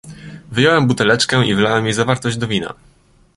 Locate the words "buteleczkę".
0.87-1.45